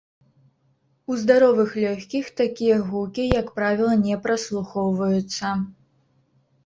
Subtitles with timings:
[1.13, 5.57] У здаровых лёгкіх такія гукі, як правіла, не праслухоўваюцца.